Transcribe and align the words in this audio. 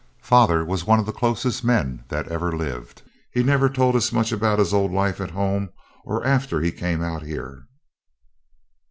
Father 0.23 0.65
was 0.65 0.81
always 0.81 0.85
one 0.87 0.99
of 0.99 1.05
the 1.05 1.11
closest 1.11 1.63
men 1.63 2.05
that 2.07 2.27
ever 2.27 2.57
lived. 2.57 3.03
He 3.31 3.43
never 3.43 3.69
told 3.69 3.95
us 3.95 4.11
much 4.11 4.31
about 4.31 4.57
his 4.57 4.73
old 4.73 4.91
life 4.91 5.21
at 5.21 5.29
home 5.29 5.69
or 6.05 6.25
after 6.25 6.59
he 6.59 6.71
came 6.71 7.03
out 7.03 7.21
here. 7.21 7.67